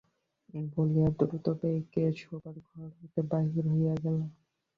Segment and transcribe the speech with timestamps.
[0.73, 4.17] বলিয়া দ্রুতবেগে শোবার ঘর হইতে বাহির হইয়া গেল।